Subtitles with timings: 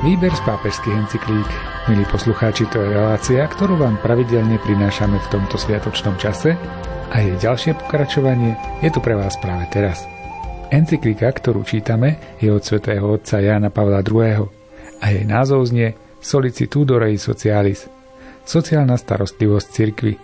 [0.00, 1.50] Výber z pápežských encyklík.
[1.84, 6.56] Milí poslucháči, to je relácia, ktorú vám pravidelne prinášame v tomto sviatočnom čase
[7.12, 10.08] a jej ďalšie pokračovanie je tu pre vás práve teraz.
[10.72, 14.48] Encyklika, ktorú čítame, je od svätého otca Jána Pavla II.
[15.04, 17.84] a jej názov znie Solicitudo Rei Socialis–
[18.56, 20.16] sociálna starostlivosť cirkvy.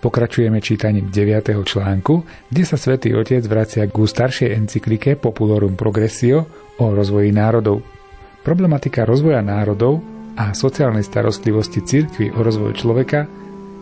[0.00, 1.60] Pokračujeme čítaním 9.
[1.60, 6.48] článku, kde sa svätý Otec vracia k staršej encyklike Populorum Progressio
[6.80, 7.84] o rozvoji národov–
[8.40, 10.00] Problematika rozvoja národov
[10.32, 13.28] a sociálnej starostlivosti cirkvi o rozvoj človeka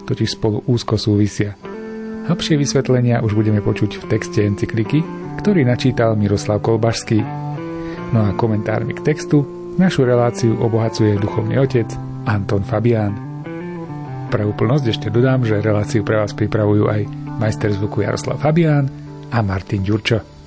[0.03, 1.55] totiž spolu úzko súvisia.
[2.27, 5.01] Hĺbšie vysvetlenia už budeme počuť v texte encykliky,
[5.39, 7.23] ktorý načítal Miroslav Kolbašský.
[8.11, 9.47] No a komentármi k textu
[9.79, 11.87] našu reláciu obohacuje duchovný otec
[12.27, 13.15] Anton Fabián.
[14.29, 17.07] Pre úplnosť ešte dodám, že reláciu pre vás pripravujú aj
[17.39, 18.91] majster zvuku Jaroslav Fabián
[19.31, 20.38] a Martin Ďurčo.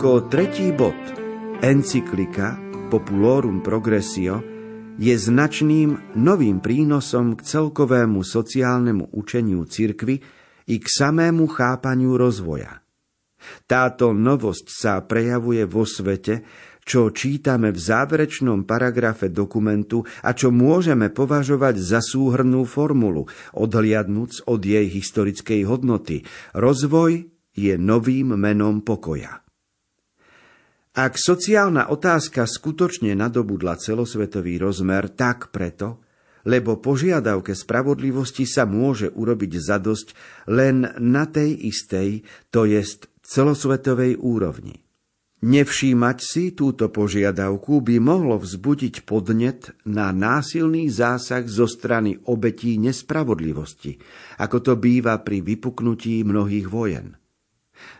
[0.00, 0.96] Ako tretí bod,
[1.60, 2.56] encyklika
[2.88, 4.40] Populorum Progressio
[4.96, 10.16] je značným novým prínosom k celkovému sociálnemu učeniu cirkvy
[10.72, 12.80] i k samému chápaniu rozvoja.
[13.68, 16.48] Táto novosť sa prejavuje vo svete,
[16.80, 24.64] čo čítame v záverečnom paragrafe dokumentu a čo môžeme považovať za súhrnú formulu, odhliadnúc od
[24.64, 26.24] jej historickej hodnoty.
[26.56, 29.44] Rozvoj je novým menom pokoja.
[30.90, 36.02] Ak sociálna otázka skutočne nadobudla celosvetový rozmer, tak preto,
[36.42, 40.08] lebo požiadavke spravodlivosti sa môže urobiť zadosť
[40.50, 44.82] len na tej istej, to jest celosvetovej úrovni.
[45.40, 53.96] Nevšímať si túto požiadavku by mohlo vzbudiť podnet na násilný zásah zo strany obetí nespravodlivosti,
[54.36, 57.19] ako to býva pri vypuknutí mnohých vojen.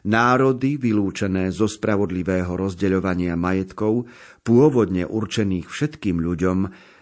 [0.06, 4.08] Národy vylúčené zo spravodlivého rozdeľovania majetkov,
[4.40, 6.58] pôvodne určených všetkým ľuďom,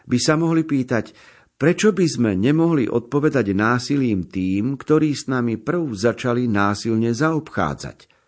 [0.09, 1.13] by sa mohli pýtať,
[1.61, 8.19] prečo by sme nemohli odpovedať násilím tým, ktorí s nami prv začali násilne zaobchádzať.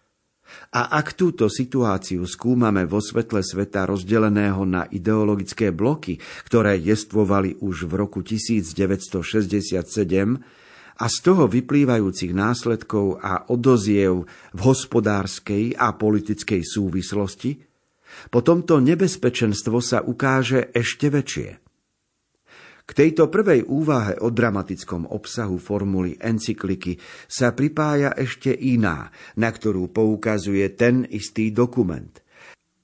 [0.75, 7.87] A ak túto situáciu skúmame vo svetle sveta rozdeleného na ideologické bloky, ktoré jestvovali už
[7.87, 9.23] v roku 1967,
[11.01, 17.57] a z toho vyplývajúcich následkov a odoziev v hospodárskej a politickej súvislosti,
[18.29, 21.51] potom to nebezpečenstvo sa ukáže ešte väčšie.
[22.85, 26.99] K tejto prvej úvahe o dramatickom obsahu formuly encykliky
[27.31, 32.11] sa pripája ešte iná, na ktorú poukazuje ten istý dokument–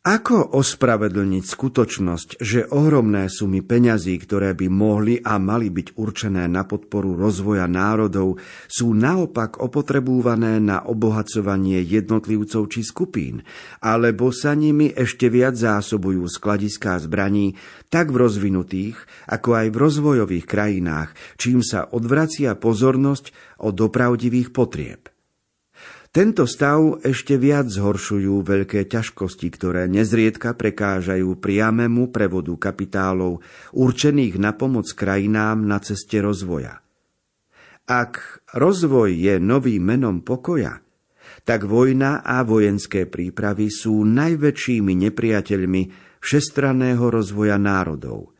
[0.06, 6.62] ako ospravedlniť skutočnosť, že ohromné sumy peňazí, ktoré by mohli a mali byť určené na
[6.62, 8.38] podporu rozvoja národov,
[8.70, 13.42] sú naopak opotrebúvané na obohacovanie jednotlivcov či skupín,
[13.82, 17.58] alebo sa nimi ešte viac zásobujú skladiská zbraní,
[17.90, 25.15] tak v rozvinutých, ako aj v rozvojových krajinách, čím sa odvracia pozornosť od dopravdivých potrieb.
[26.16, 33.44] Tento stav ešte viac zhoršujú veľké ťažkosti, ktoré nezriedka prekážajú priamému prevodu kapitálov
[33.76, 36.80] určených na pomoc krajinám na ceste rozvoja.
[37.84, 40.80] Ak rozvoj je novým menom pokoja,
[41.44, 45.82] tak vojna a vojenské prípravy sú najväčšími nepriateľmi
[46.24, 48.32] všestranného rozvoja národov.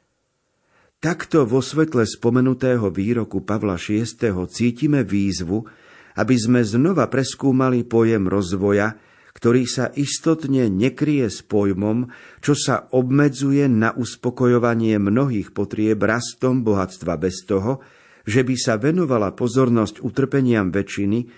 [0.97, 4.09] Takto vo svetle spomenutého výroku Pavla VI.
[4.48, 5.84] cítime výzvu,
[6.16, 8.97] aby sme znova preskúmali pojem rozvoja,
[9.37, 12.09] ktorý sa istotne nekrie s pojmom,
[12.41, 17.84] čo sa obmedzuje na uspokojovanie mnohých potrieb rastom bohatstva bez toho,
[18.24, 21.28] že by sa venovala pozornosť utrpeniam väčšiny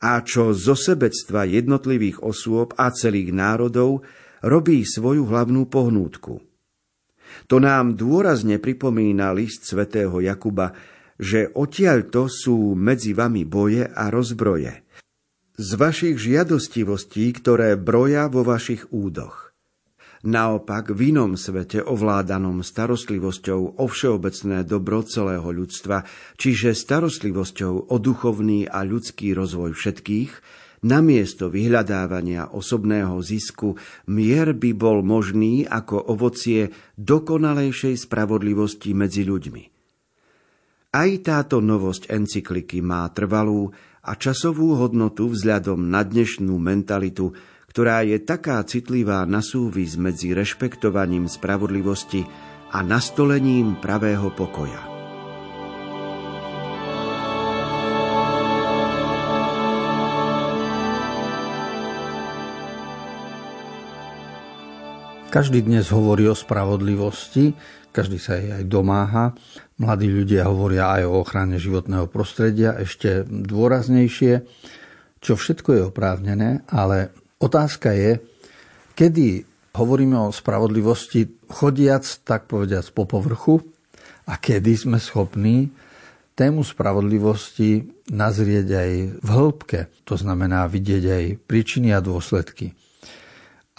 [0.00, 4.06] a čo zo sebectva jednotlivých osôb a celých národov
[4.46, 6.40] robí svoju hlavnú pohnútku.
[7.46, 10.72] To nám dôrazne pripomína list svätého Jakuba,
[11.20, 14.88] že odtiaľto sú medzi vami boje a rozbroje.
[15.60, 19.52] Z vašich žiadostivostí, ktoré broja vo vašich údoch.
[20.20, 26.04] Naopak v inom svete ovládanom starostlivosťou o všeobecné dobro celého ľudstva,
[26.36, 30.32] čiže starostlivosťou o duchovný a ľudský rozvoj všetkých,
[30.84, 33.80] namiesto vyhľadávania osobného zisku,
[34.12, 36.68] mier by bol možný ako ovocie
[37.00, 39.79] dokonalejšej spravodlivosti medzi ľuďmi.
[40.90, 43.70] Aj táto novosť encykliky má trvalú
[44.02, 47.30] a časovú hodnotu vzhľadom na dnešnú mentalitu,
[47.70, 52.26] ktorá je taká citlivá na súvis medzi rešpektovaním spravodlivosti
[52.74, 54.82] a nastolením pravého pokoja.
[65.30, 67.54] Každý dnes hovorí o spravodlivosti,
[67.94, 69.38] každý sa jej aj domáha.
[69.80, 74.44] Mladí ľudia hovoria aj o ochrane životného prostredia ešte dôraznejšie,
[75.24, 78.20] čo všetko je oprávnené, ale otázka je,
[78.92, 83.64] kedy hovoríme o spravodlivosti chodiac, tak povediac, po povrchu
[84.28, 85.72] a kedy sme schopní
[86.36, 92.76] tému spravodlivosti nazrieť aj v hĺbke, to znamená vidieť aj príčiny a dôsledky.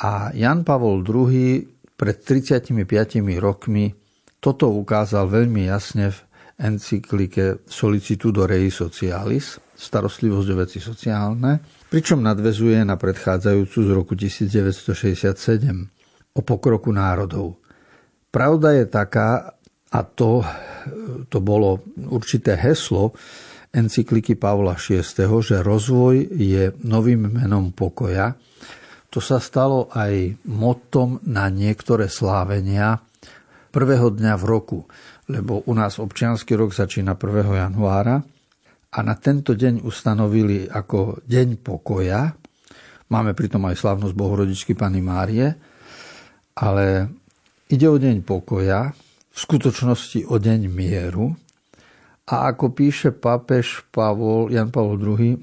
[0.02, 1.62] A Jan Pavol II
[1.94, 2.74] pred 35
[3.38, 4.01] rokmi
[4.42, 6.20] toto ukázal veľmi jasne v
[6.58, 16.38] encyklike Solicitudo Rei Socialis, starostlivosť o veci sociálne, pričom nadvezuje na predchádzajúcu z roku 1967
[16.38, 17.62] o pokroku národov.
[18.34, 19.54] Pravda je taká,
[19.92, 20.42] a to,
[21.30, 23.14] to bolo určité heslo
[23.72, 25.02] encykliky Pavla VI,
[25.42, 28.36] že rozvoj je novým menom pokoja,
[29.12, 33.04] to sa stalo aj motom na niektoré slávenia
[33.72, 34.80] prvého dňa v roku,
[35.32, 37.72] lebo u nás občianský rok začína 1.
[37.72, 38.20] januára
[38.92, 42.36] a na tento deň ustanovili ako deň pokoja.
[43.08, 45.56] Máme pritom aj slavnosť Bohorodičky Pany Márie,
[46.60, 47.08] ale
[47.72, 48.92] ide o deň pokoja,
[49.32, 51.32] v skutočnosti o deň mieru.
[52.28, 55.40] A ako píše pápež Pavol, Jan Pavol II,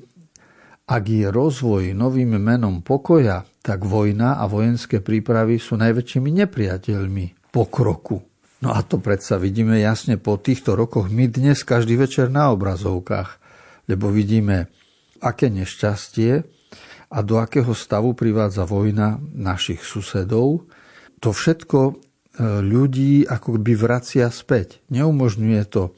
[0.88, 8.24] ak je rozvoj novým menom pokoja, tak vojna a vojenské prípravy sú najväčšími nepriateľmi pokroku.
[8.58, 13.38] No a to predsa vidíme jasne po týchto rokoch my dnes každý večer na obrazovkách,
[13.86, 14.66] lebo vidíme,
[15.22, 16.42] aké nešťastie
[17.08, 20.66] a do akého stavu privádza vojna našich susedov.
[21.22, 21.92] To všetko e,
[22.60, 24.82] ľudí ako by vracia späť.
[24.90, 25.94] Neumožňuje to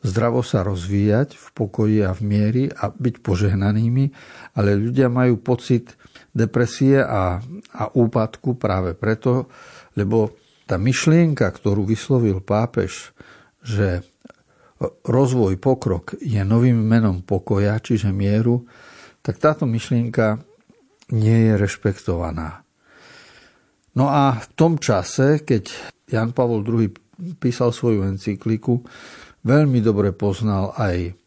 [0.00, 4.04] zdravo sa rozvíjať v pokoji a v miery a byť požehnanými,
[4.56, 5.96] ale ľudia majú pocit
[6.32, 7.40] depresie a,
[7.76, 9.50] a úpadku práve preto,
[9.96, 10.32] lebo
[10.70, 13.10] tá myšlienka, ktorú vyslovil pápež,
[13.66, 14.06] že
[15.02, 18.62] rozvoj, pokrok je novým menom pokoja, čiže mieru,
[19.18, 20.38] tak táto myšlienka
[21.10, 22.62] nie je rešpektovaná.
[23.98, 25.74] No a v tom čase, keď
[26.06, 26.94] Jan Pavol II
[27.42, 28.78] písal svoju encykliku,
[29.42, 31.18] veľmi dobre poznal aj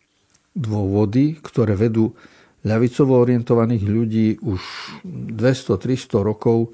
[0.56, 2.16] dôvody, ktoré vedú
[2.64, 4.62] ľavicovo orientovaných ľudí už
[5.04, 6.72] 200-300 rokov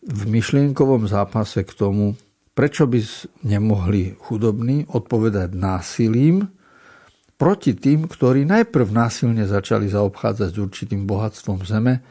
[0.00, 2.16] v myšlienkovom zápase k tomu,
[2.56, 3.00] prečo by
[3.44, 6.48] nemohli chudobní odpovedať násilím
[7.40, 12.04] proti tým, ktorí najprv násilne začali zaobchádzať s určitým bohatstvom zeme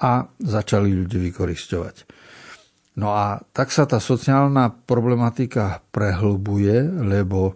[0.00, 2.04] a začali ľudí vykoristovať.
[2.98, 7.54] No a tak sa tá sociálna problematika prehlbuje, lebo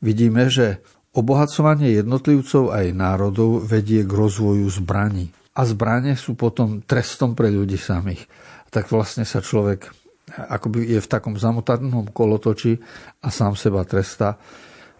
[0.00, 0.80] vidíme, že
[1.16, 5.32] Obohacovanie jednotlivcov aj národov vedie k rozvoju zbraní.
[5.56, 8.28] A zbranie sú potom trestom pre ľudí samých.
[8.68, 9.88] Tak vlastne sa človek
[10.34, 12.76] akoby je v takom zamotanom kolotoči
[13.22, 14.34] a sám seba trestá.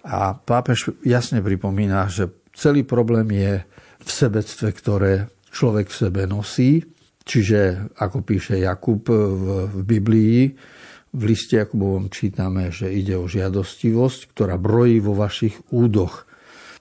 [0.07, 3.53] A pápež jasne pripomína, že celý problém je
[4.07, 5.13] v sebectve, ktoré
[5.51, 6.87] človek v sebe nosí.
[7.27, 10.55] Čiže, ako píše Jakub v, Biblii,
[11.11, 16.23] v liste Jakubovom čítame, že ide o žiadostivosť, ktorá brojí vo vašich údoch.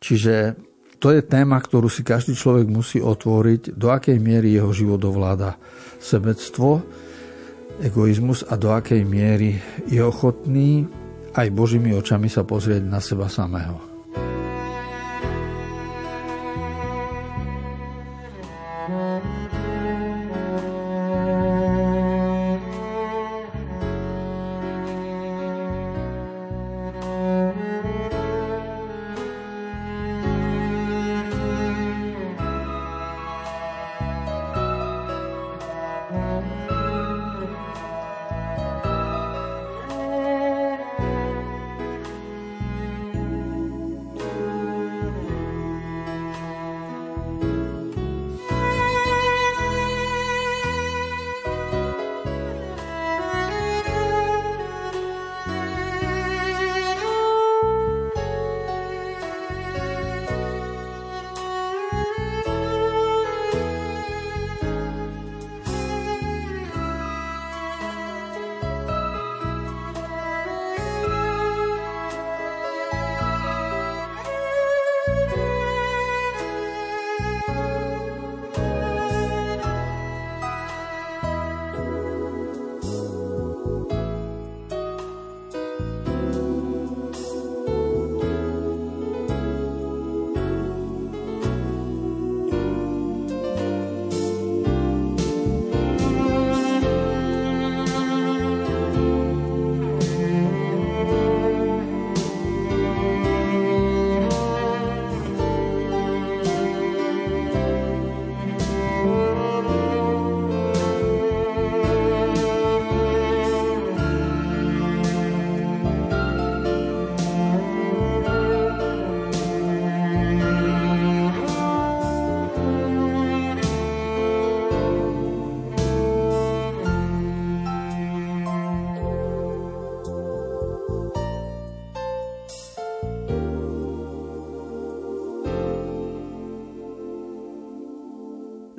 [0.06, 0.54] Čiže
[1.00, 5.60] to je téma, ktorú si každý človek musí otvoriť, do akej miery jeho život ovláda
[6.00, 6.84] sebectvo,
[7.82, 10.88] egoizmus a do akej miery je ochotný
[11.36, 13.95] aj Božími očami sa pozrieť na seba samého.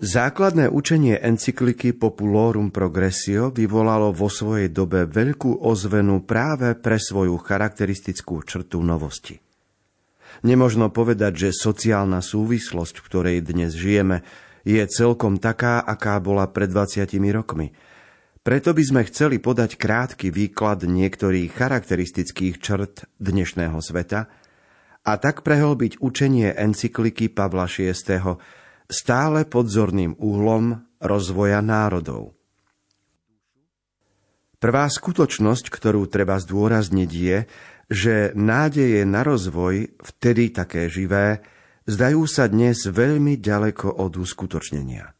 [0.07, 8.39] Základné učenie encykliky Populorum Progressio vyvolalo vo svojej dobe veľkú ozvenu práve pre svoju charakteristickú
[8.47, 9.43] črtu novosti.
[10.47, 14.23] Nemožno povedať, že sociálna súvislosť, v ktorej dnes žijeme,
[14.63, 17.03] je celkom taká, aká bola pred 20
[17.35, 17.75] rokmi.
[18.47, 24.31] Preto by sme chceli podať krátky výklad niektorých charakteristických črt dnešného sveta
[25.03, 28.39] a tak prehlbiť učenie encykliky Pavla VI
[28.87, 32.35] stále pod zorným úhlom rozvoja národov.
[34.57, 37.39] Prvá skutočnosť, ktorú treba zdôrazniť, je,
[37.87, 41.45] že nádeje na rozvoj, vtedy také živé,
[41.87, 45.13] zdajú sa dnes veľmi ďaleko od uskutočnenia.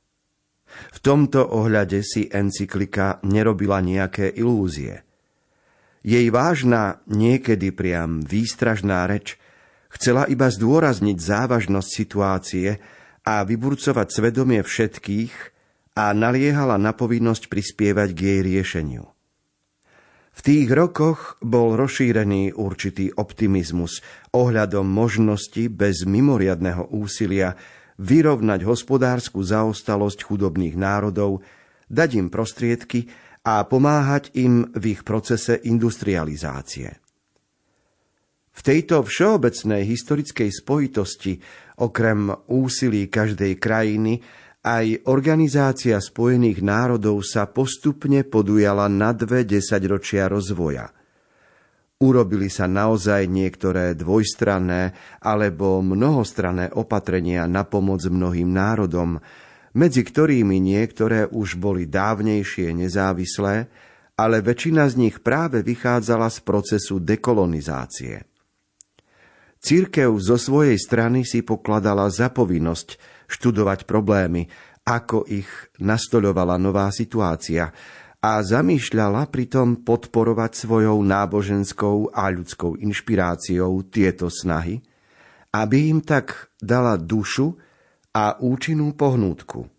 [0.67, 5.07] V tomto ohľade si encyklika nerobila nejaké ilúzie.
[6.07, 9.39] Jej vážna, niekedy priam výstražná reč
[9.91, 12.79] chcela iba zdôrazniť závažnosť situácie,
[13.27, 15.35] a vyburcovať svedomie všetkých
[15.99, 19.05] a naliehala na povinnosť prispievať k jej riešeniu.
[20.37, 24.05] V tých rokoch bol rozšírený určitý optimizmus
[24.37, 27.57] ohľadom možnosti bez mimoriadného úsilia
[27.97, 31.41] vyrovnať hospodárskú zaostalosť chudobných národov,
[31.89, 33.09] dať im prostriedky
[33.49, 37.01] a pomáhať im v ich procese industrializácie.
[38.57, 41.41] V tejto všeobecnej historickej spojitosti,
[41.81, 44.21] okrem úsilí každej krajiny,
[44.67, 50.91] aj Organizácia spojených národov sa postupne podujala na dve desaťročia rozvoja.
[51.97, 54.93] Urobili sa naozaj niektoré dvojstranné
[55.23, 59.17] alebo mnohostranné opatrenia na pomoc mnohým národom,
[59.73, 63.71] medzi ktorými niektoré už boli dávnejšie nezávislé,
[64.17, 68.36] ale väčšina z nich práve vychádzala z procesu dekolonizácie.
[69.61, 74.47] Církev zo svojej strany si pokladala za povinnosť študovať problémy,
[74.87, 75.51] ako ich
[75.83, 77.75] nastoľovala nová situácia
[78.23, 84.83] a zamýšľala pritom podporovať svojou náboženskou a ľudskou inšpiráciou tieto snahy,
[85.51, 87.55] aby im tak dala dušu
[88.17, 89.76] a účinnú pohnútku.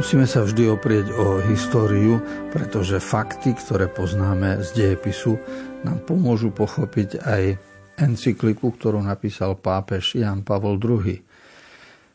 [0.00, 2.24] Musíme sa vždy oprieť o históriu,
[2.56, 5.36] pretože fakty, ktoré poznáme z dejepisu,
[5.84, 7.60] nám pomôžu pochopiť aj
[8.00, 11.20] encykliku, ktorú napísal pápež Jan Pavol II.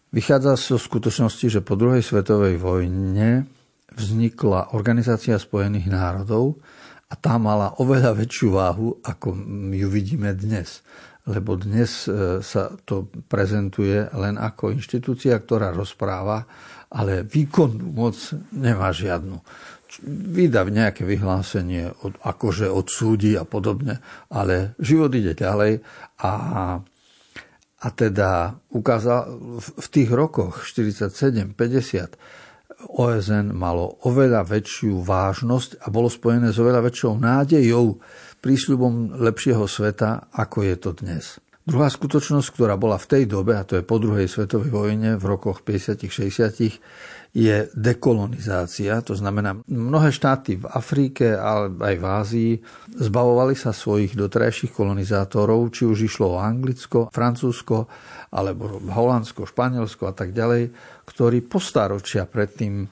[0.10, 3.46] Vychádza zo skutočnosti, že po druhej svetovej vojne
[3.94, 6.58] vznikla Organizácia spojených národov
[7.06, 9.38] a tá mala oveľa väčšiu váhu, ako
[9.78, 10.82] ju vidíme dnes.
[11.26, 16.46] Lebo dnes e, sa to prezentuje len ako inštitúcia, ktorá rozpráva
[16.96, 18.16] ale výkonnú moc
[18.56, 19.44] nemá žiadnu.
[20.32, 21.92] Vydá nejaké vyhlásenie,
[22.24, 24.00] akože od súdi a podobne,
[24.32, 25.84] ale život ide ďalej
[26.20, 26.32] a,
[27.80, 29.20] a teda ukázal
[29.60, 32.16] v tých rokoch 47-50
[32.86, 37.98] OSN malo oveľa väčšiu vážnosť a bolo spojené s oveľa väčšou nádejou,
[38.46, 41.42] prísľubom lepšieho sveta, ako je to dnes.
[41.66, 45.26] Druhá skutočnosť, ktorá bola v tej dobe, a to je po druhej svetovej vojne v
[45.26, 46.78] rokoch 50-60,
[47.34, 49.02] je dekolonizácia.
[49.02, 52.52] To znamená, mnohé štáty v Afrike, ale aj v Ázii
[53.02, 57.90] zbavovali sa svojich doterajších kolonizátorov, či už išlo o Anglicko, Francúzsko,
[58.30, 60.70] alebo Holandsko, Španielsko a tak ďalej,
[61.10, 62.86] ktorí po staročia predtým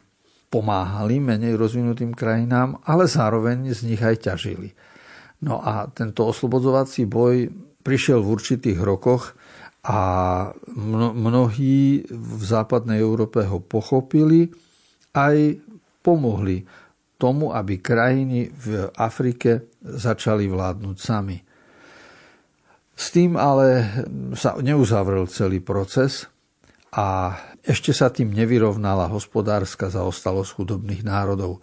[0.50, 4.74] pomáhali menej rozvinutým krajinám, ale zároveň z nich aj ťažili.
[5.42, 7.50] No a tento oslobodzovací boj
[7.84, 9.36] prišiel v určitých rokoch
[9.84, 10.00] a
[11.20, 14.48] mnohí v západnej Európe ho pochopili
[15.12, 15.60] aj
[16.00, 16.64] pomohli
[17.20, 21.38] tomu, aby krajiny v Afrike začali vládnuť sami.
[22.94, 23.90] S tým ale
[24.40, 26.30] sa neuzavrel celý proces
[26.96, 31.60] a ešte sa tým nevyrovnala hospodárska zaostalosť chudobných národov.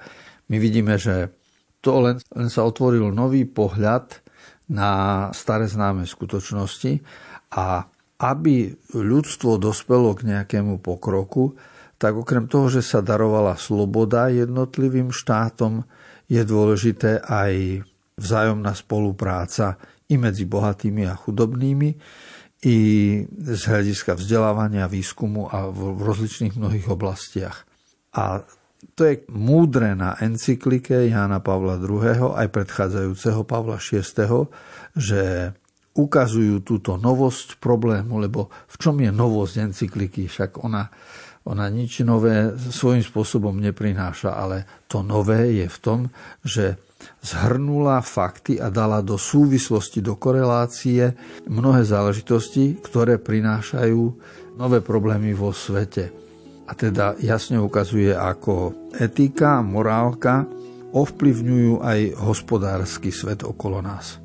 [0.50, 1.32] My vidíme, že
[1.80, 4.20] to len, len sa otvoril nový pohľad
[4.70, 7.00] na staré známe skutočnosti
[7.56, 7.88] a
[8.20, 11.56] aby ľudstvo dospelo k nejakému pokroku,
[11.96, 15.84] tak okrem toho, že sa darovala sloboda jednotlivým štátom,
[16.30, 17.82] je dôležité aj
[18.20, 19.80] vzájomná spolupráca
[20.12, 21.90] i medzi bohatými a chudobnými,
[22.60, 22.76] i
[23.24, 27.64] z hľadiska vzdelávania, výskumu a v rozličných mnohých oblastiach.
[28.12, 28.44] A
[28.96, 32.36] to je múdre na encyklike Jána Pavla II.
[32.36, 34.04] aj predchádzajúceho Pavla VI.,
[34.96, 35.52] že
[35.96, 40.30] ukazujú túto novosť problému, lebo v čom je novosť encykliky?
[40.30, 40.88] Však ona
[41.48, 46.00] Ona nič nové svojím spôsobom neprináša, ale to nové je v tom,
[46.44, 46.76] že
[47.24, 51.16] zhrnula fakty a dala do súvislosti, do korelácie
[51.48, 54.02] mnohé záležitosti, ktoré prinášajú
[54.60, 56.12] nové problémy vo svete.
[56.70, 60.46] A teda jasne ukazuje, ako etika, morálka
[60.94, 64.22] ovplyvňujú aj hospodársky svet okolo nás.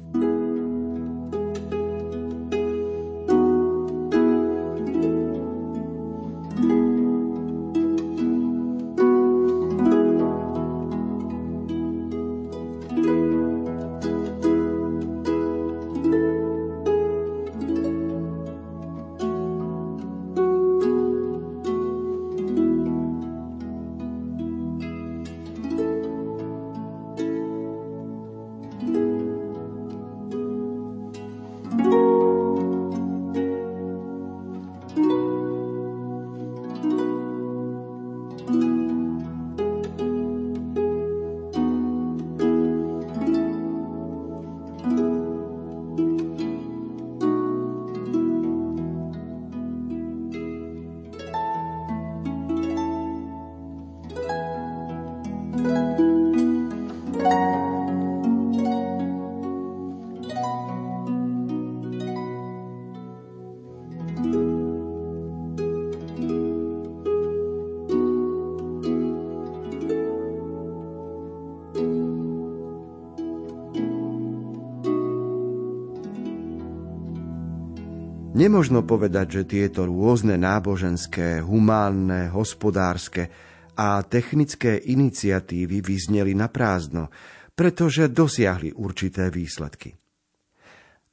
[78.35, 83.31] Nemožno povedať, že tieto rôzne náboženské, humánne, hospodárske
[83.79, 87.07] a technické iniciatívy vyzneli na prázdno,
[87.55, 89.95] pretože dosiahli určité výsledky.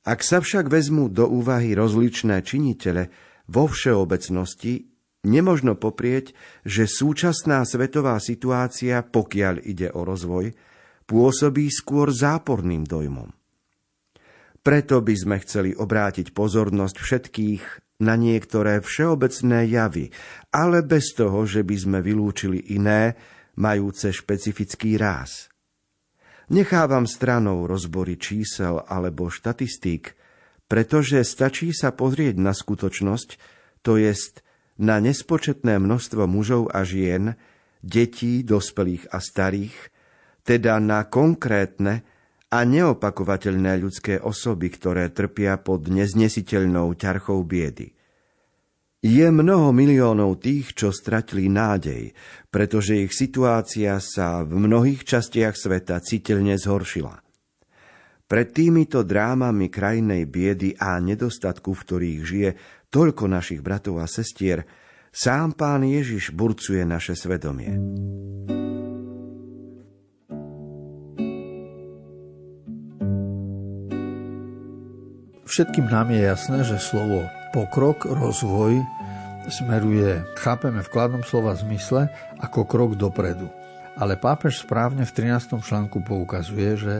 [0.02, 3.14] Ak sa však vezmú do úvahy rozličné činitele
[3.46, 4.90] vo všeobecnosti,
[5.22, 6.34] nemožno poprieť,
[6.66, 10.50] že súčasná svetová situácia, pokiaľ ide o rozvoj,
[11.06, 13.41] pôsobí skôr záporným dojmom.
[14.62, 17.62] Preto by sme chceli obrátiť pozornosť všetkých
[18.02, 20.14] na niektoré všeobecné javy,
[20.54, 23.18] ale bez toho, že by sme vylúčili iné,
[23.58, 25.50] majúce špecifický ráz.
[26.50, 30.14] Nechávam stranou rozbory čísel alebo štatistík,
[30.70, 33.30] pretože stačí sa pozrieť na skutočnosť,
[33.82, 34.46] to jest
[34.78, 37.34] na nespočetné množstvo mužov a žien,
[37.82, 39.74] detí, dospelých a starých,
[40.42, 42.06] teda na konkrétne,
[42.52, 47.96] a neopakovateľné ľudské osoby, ktoré trpia pod neznesiteľnou ťarchou biedy.
[49.02, 52.14] Je mnoho miliónov tých, čo stratili nádej,
[52.52, 57.18] pretože ich situácia sa v mnohých častiach sveta citeľne zhoršila.
[58.30, 62.50] Pred týmito drámami krajnej biedy a nedostatku, v ktorých žije
[62.94, 64.62] toľko našich bratov a sestier,
[65.10, 67.74] sám pán Ježiš burcuje naše svedomie.
[75.52, 78.80] Všetkým nám je jasné, že slovo pokrok, rozvoj
[79.52, 82.08] smeruje, chápeme v kladnom slova zmysle,
[82.40, 83.52] ako krok dopredu.
[84.00, 85.60] Ale pápež správne v 13.
[85.60, 86.94] článku poukazuje, že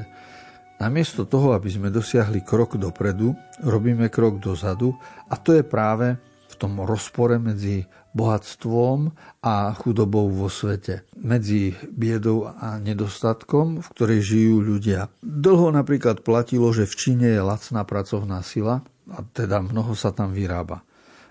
[0.76, 3.32] namiesto toho, aby sme dosiahli krok dopredu,
[3.64, 4.92] robíme krok dozadu
[5.32, 6.20] a to je práve
[6.52, 11.08] v tom rozpore medzi bohatstvom a chudobou vo svete.
[11.16, 15.08] Medzi biedou a nedostatkom, v ktorej žijú ľudia.
[15.24, 20.36] Dlho napríklad platilo, že v Číne je lacná pracovná sila a teda mnoho sa tam
[20.36, 20.84] vyrába.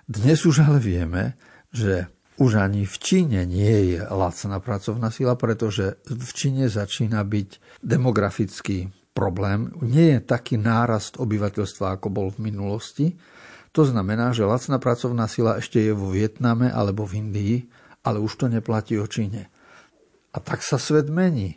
[0.10, 1.40] Dnes už ale vieme,
[1.72, 2.10] že
[2.42, 8.90] už ani v Číne nie je lacná pracovná sila, pretože v Číne začína byť demografický
[9.14, 9.70] problém.
[9.86, 13.14] Nie je taký nárast obyvateľstva, ako bol v minulosti
[13.72, 17.56] to znamená, že lacná pracovná sila ešte je vo Vietname alebo v Indii,
[18.04, 19.48] ale už to neplatí o Číne.
[20.36, 21.56] A tak sa svet mení.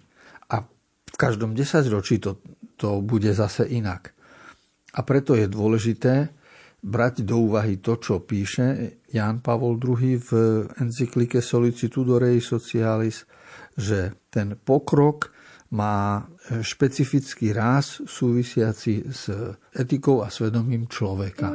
[0.50, 0.62] A
[1.10, 2.38] v každom desaťročí to,
[2.78, 4.14] to bude zase inak.
[4.94, 6.30] A preto je dôležité
[6.84, 10.30] brať do úvahy to, čo píše Jan Pavol II v
[10.78, 13.26] encyklike Solicitudo Rei Socialis,
[13.74, 15.34] že ten pokrok
[15.74, 19.32] má špecifický ráz súvisiaci s
[19.74, 21.50] etikou a svedomím človeka.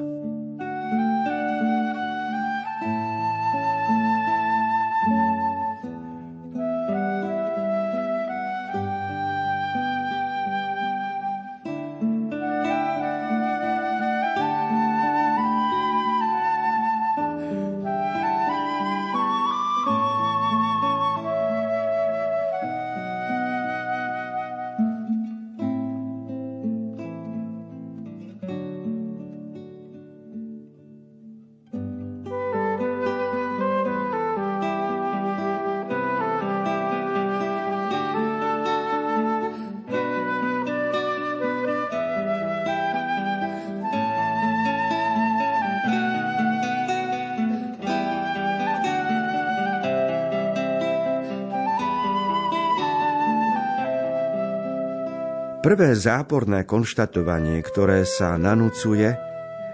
[55.70, 59.14] Prvé záporné konštatovanie, ktoré sa nanúcuje,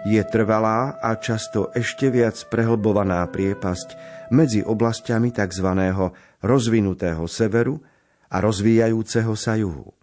[0.04, 3.96] je trvalá a často ešte viac prehlbovaná priepasť
[4.28, 5.64] medzi oblastiami tzv.
[6.44, 7.80] rozvinutého severu
[8.28, 9.96] a rozvíjajúceho sa juhu.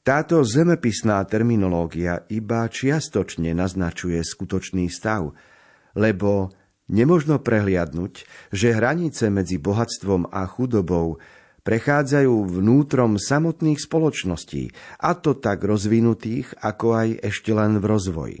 [0.00, 5.36] Táto zemepisná terminológia iba čiastočne naznačuje skutočný stav,
[5.92, 6.56] lebo
[6.88, 11.20] nemožno prehliadnúť, že hranice medzi bohatstvom a chudobou
[11.66, 14.70] prechádzajú vnútrom samotných spoločností,
[15.02, 18.38] a to tak rozvinutých, ako aj ešte len v rozvoji.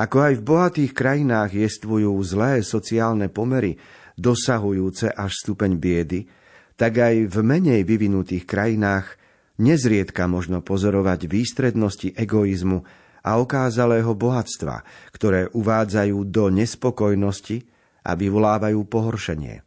[0.00, 3.76] Ako aj v bohatých krajinách jestvujú zlé sociálne pomery,
[4.16, 6.24] dosahujúce až stupeň biedy,
[6.80, 9.20] tak aj v menej vyvinutých krajinách
[9.60, 12.80] nezriedka možno pozorovať výstrednosti egoizmu
[13.20, 17.68] a okázalého bohatstva, ktoré uvádzajú do nespokojnosti
[18.08, 19.65] a vyvolávajú pohoršenie.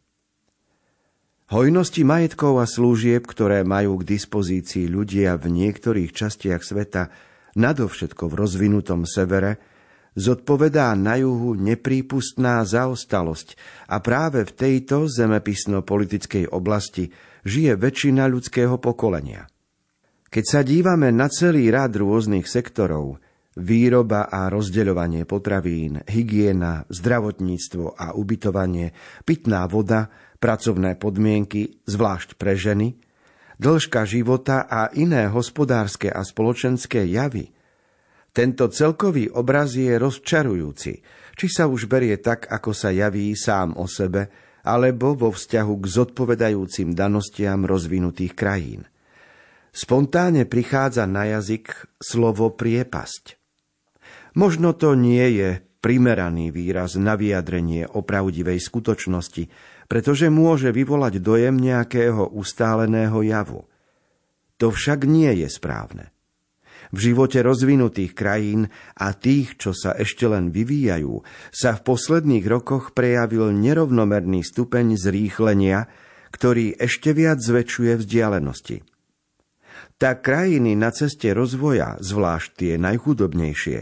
[1.50, 7.10] Hojnosti majetkov a služieb, ktoré majú k dispozícii ľudia v niektorých častiach sveta,
[7.58, 9.58] nadovšetko v rozvinutom severe,
[10.14, 13.58] zodpovedá na juhu neprípustná zaostalosť
[13.90, 17.10] a práve v tejto zemepisno-politickej oblasti
[17.42, 19.50] žije väčšina ľudského pokolenia.
[20.30, 23.18] Keď sa dívame na celý rad rôznych sektorov,
[23.58, 28.94] výroba a rozdeľovanie potravín, hygiena, zdravotníctvo a ubytovanie,
[29.26, 32.96] pitná voda, pracovné podmienky, zvlášť pre ženy,
[33.60, 37.52] dĺžka života a iné hospodárske a spoločenské javy.
[38.32, 40.92] Tento celkový obraz je rozčarujúci,
[41.36, 44.32] či sa už berie tak, ako sa javí sám o sebe,
[44.64, 48.82] alebo vo vzťahu k zodpovedajúcim danostiam rozvinutých krajín.
[49.70, 53.38] Spontánne prichádza na jazyk slovo priepasť.
[54.34, 55.48] Možno to nie je
[55.80, 59.48] primeraný výraz na vyjadrenie o pravdivej skutočnosti,
[59.90, 63.66] pretože môže vyvolať dojem nejakého ustáleného javu.
[64.62, 66.14] To však nie je správne.
[66.94, 72.94] V živote rozvinutých krajín a tých, čo sa ešte len vyvíjajú, sa v posledných rokoch
[72.94, 75.90] prejavil nerovnomerný stupeň zrýchlenia,
[76.30, 78.86] ktorý ešte viac zväčšuje vzdialenosti.
[79.98, 83.78] Tak krajiny na ceste rozvoja, zvlášť tie najchudobnejšie,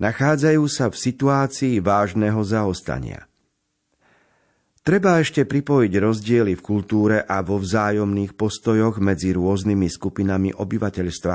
[0.00, 3.27] nachádzajú sa v situácii vážneho zaostania.
[4.88, 11.34] Treba ešte pripojiť rozdiely v kultúre a vo vzájomných postojoch medzi rôznymi skupinami obyvateľstva,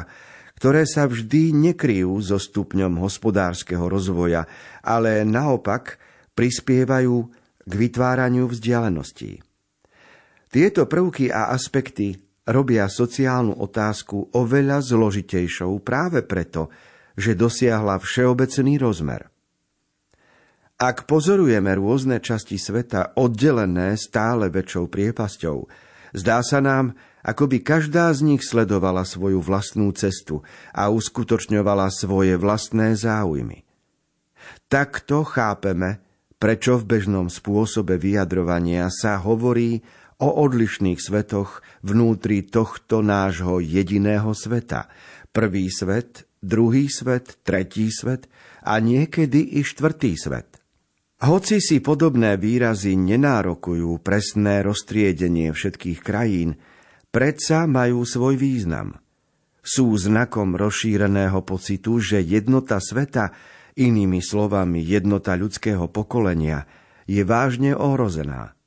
[0.57, 4.49] ktoré sa vždy nekryjú so stupňom hospodárskeho rozvoja,
[4.81, 6.01] ale naopak
[6.33, 7.29] prispievajú
[7.61, 9.45] k vytváraniu vzdialeností.
[10.49, 12.17] Tieto prvky a aspekty
[12.49, 16.73] robia sociálnu otázku oveľa zložitejšou práve preto,
[17.13, 19.32] že dosiahla všeobecný rozmer.
[20.81, 25.69] Ak pozorujeme rôzne časti sveta oddelené stále väčšou priepasťou,
[26.17, 30.43] zdá sa nám, ako by každá z nich sledovala svoju vlastnú cestu
[30.75, 33.63] a uskutočňovala svoje vlastné záujmy.
[34.67, 36.03] Takto chápeme,
[36.35, 39.79] prečo v bežnom spôsobe vyjadrovania sa hovorí
[40.19, 44.91] o odlišných svetoch vnútri tohto nášho jediného sveta.
[45.31, 48.27] Prvý svet, druhý svet, tretí svet
[48.67, 50.52] a niekedy i štvrtý svet.
[51.23, 56.59] Hoci si podobné výrazy nenárokujú presné roztriedenie všetkých krajín,
[57.15, 58.99] predsa majú svoj význam.
[59.63, 63.31] Sú znakom rozšíreného pocitu, že jednota sveta,
[63.79, 66.67] inými slovami jednota ľudského pokolenia,
[67.07, 68.59] je vážne ohrozená.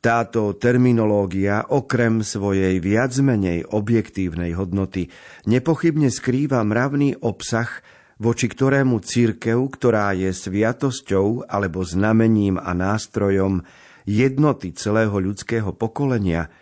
[0.00, 5.12] Táto terminológia okrem svojej viac menej objektívnej hodnoty
[5.44, 7.84] nepochybne skrýva mravný obsah
[8.20, 13.64] voči ktorému církev, ktorá je sviatosťou alebo znamením a nástrojom
[14.04, 16.52] jednoty celého ľudského pokolenia,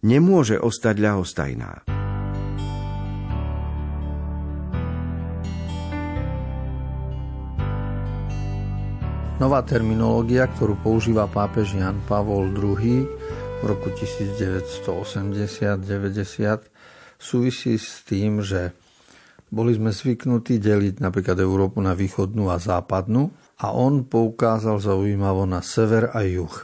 [0.00, 1.84] nemôže ostať ľahostajná.
[9.36, 13.10] Nová terminológia, ktorú používa pápež Jan Pavol II
[13.60, 15.82] v roku 1980-90,
[17.18, 18.70] súvisí s tým, že
[19.52, 23.28] boli sme zvyknutí deliť napríklad Európu na východnú a západnú
[23.60, 26.56] a on poukázal zaujímavo na sever a juh.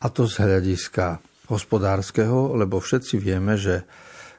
[0.00, 1.18] A to z hľadiska
[1.50, 3.82] hospodárskeho, lebo všetci vieme, že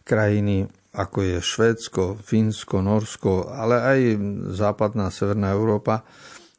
[0.08, 4.00] krajiny ako je Švédsko, Fínsko, Norsko, ale aj
[4.56, 6.04] západná severná Európa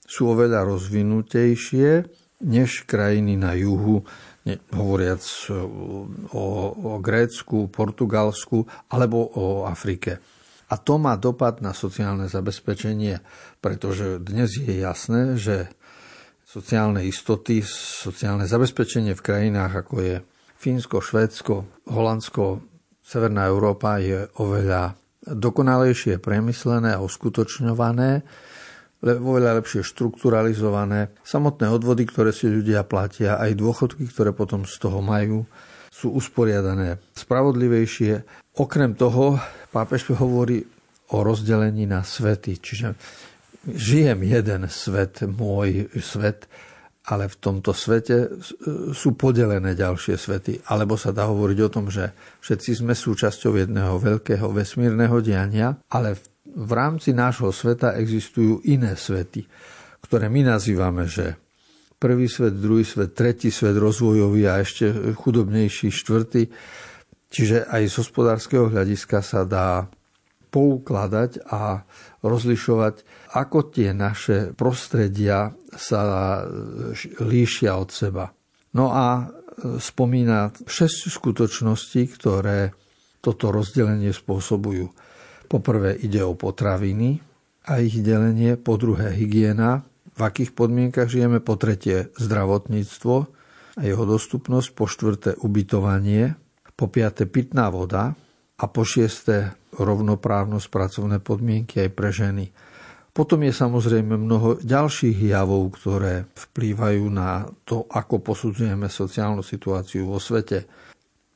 [0.08, 1.90] sú oveľa rozvinutejšie
[2.44, 4.04] než krajiny na juhu,
[4.72, 5.22] hovoriac
[6.32, 10.18] o, o Grécku, Portugalsku alebo o Afrike.
[10.72, 13.20] A to má dopad na sociálne zabezpečenie,
[13.60, 15.68] pretože dnes je jasné, že
[16.48, 17.60] sociálne istoty,
[18.00, 20.16] sociálne zabezpečenie v krajinách ako je
[20.56, 22.64] Fínsko, Švédsko, Holandsko,
[23.04, 24.96] Severná Európa je oveľa
[25.28, 28.24] dokonalejšie premyslené a uskutočňované,
[29.02, 31.12] oveľa lepšie štrukturalizované.
[31.26, 35.44] Samotné odvody, ktoré si ľudia platia, aj dôchodky, ktoré potom z toho majú,
[36.02, 38.26] sú usporiadané spravodlivejšie.
[38.58, 39.38] Okrem toho,
[39.70, 40.66] pápež hovorí
[41.14, 42.98] o rozdelení na svety, čiže
[43.70, 46.50] žijem jeden svet, môj svet,
[47.06, 48.42] ale v tomto svete
[48.94, 50.66] sú podelené ďalšie svety.
[50.70, 52.10] Alebo sa dá hovoriť o tom, že
[52.42, 59.46] všetci sme súčasťou jedného veľkého vesmírneho diania, ale v rámci nášho sveta existujú iné svety,
[60.02, 61.38] ktoré my nazývame, že
[62.02, 66.50] prvý svet, druhý svet, tretí svet rozvojový a ešte chudobnejší štvrtý.
[67.30, 69.86] Čiže aj z hospodárskeho hľadiska sa dá
[70.50, 71.86] poukladať a
[72.20, 72.94] rozlišovať,
[73.38, 76.02] ako tie naše prostredia sa
[77.22, 78.34] líšia od seba.
[78.76, 79.30] No a
[79.80, 82.74] spomína šesť skutočností, ktoré
[83.22, 84.90] toto rozdelenie spôsobujú.
[85.48, 87.22] Poprvé ide o potraviny
[87.70, 93.14] a ich delenie, po druhé hygiena, v akých podmienkach žijeme, po tretie zdravotníctvo
[93.76, 96.36] a jeho dostupnosť, po štvrté ubytovanie,
[96.76, 98.12] po piaté pitná voda
[98.60, 102.46] a po šiesté rovnoprávnosť pracovné podmienky aj pre ženy.
[103.12, 110.16] Potom je samozrejme mnoho ďalších javov, ktoré vplývajú na to, ako posudzujeme sociálnu situáciu vo
[110.16, 110.64] svete.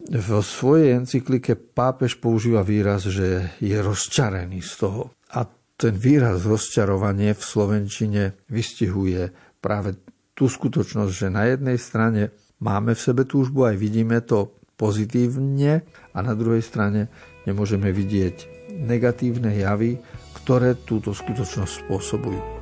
[0.09, 5.13] Vo svojej encyklike pápež používa výraz, že je rozčarený z toho.
[5.37, 5.45] A
[5.77, 9.29] ten výraz rozčarovanie v Slovenčine vystihuje
[9.61, 10.01] práve
[10.33, 16.19] tú skutočnosť, že na jednej strane máme v sebe túžbu, aj vidíme to pozitívne a
[16.21, 17.09] na druhej strane
[17.45, 20.01] nemôžeme vidieť negatívne javy,
[20.45, 22.56] ktoré túto skutočnosť spôsobujú.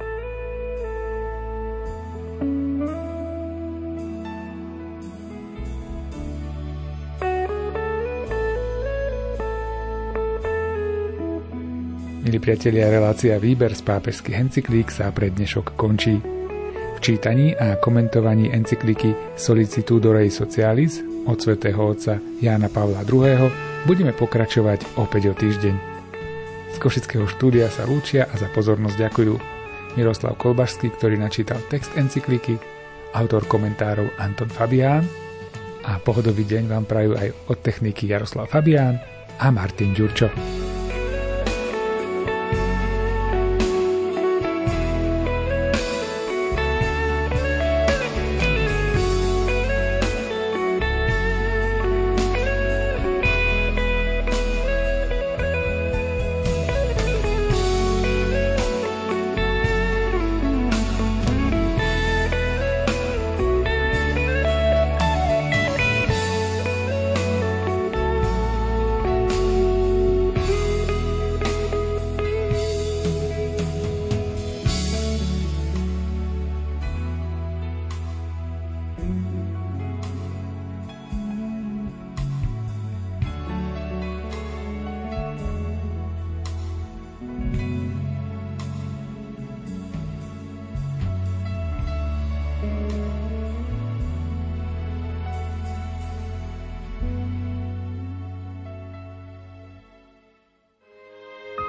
[12.34, 16.18] Milí priatelia, relácia Výber z pápežských encyklík sa pre dnešok končí.
[16.18, 20.98] V čítaní a komentovaní encykliky Solicitudo Rei Socialis
[21.30, 23.38] od svätého otca Jána Pavla II.
[23.86, 25.74] budeme pokračovať opäť o týždeň.
[26.74, 29.34] Z Košického štúdia sa lúčia a za pozornosť ďakujú
[29.94, 32.58] Miroslav Kolbašský, ktorý načítal text encykliky,
[33.14, 35.06] autor komentárov Anton Fabián
[35.86, 38.98] a pohodový deň vám prajú aj od techniky Jaroslav Fabián
[39.38, 40.63] a Martin Ďurčo.